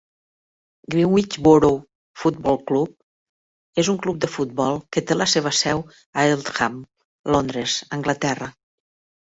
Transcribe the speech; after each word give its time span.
Greenwich 0.93 1.35
Borough 1.47 1.83
Football 2.21 2.57
Club 2.71 3.83
és 3.83 3.91
un 3.95 4.01
club 4.07 4.19
de 4.25 4.31
futbol 4.37 4.81
que 4.97 5.05
té 5.11 5.19
la 5.21 5.29
seva 5.37 5.55
seu 5.61 5.85
a 5.95 6.27
Eltham, 6.39 6.81
Londres, 7.37 7.81
Anglaterra. 8.01 8.51